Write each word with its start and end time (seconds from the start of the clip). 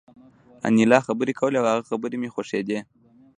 انیلا 0.67 0.99
خبرې 1.07 1.33
کولې 1.39 1.57
او 1.59 1.65
د 1.65 1.69
هغې 1.73 1.83
خبرې 1.91 2.17
مې 2.21 2.29
خوښېدې 2.33 2.79